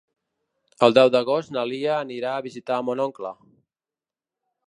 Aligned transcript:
El 0.87 0.95
deu 0.97 1.11
d'agost 1.15 1.53
na 1.57 1.65
Lia 1.73 1.93
anirà 2.05 2.33
a 2.37 2.41
visitar 2.47 2.81
mon 2.89 3.05
oncle. 3.07 3.35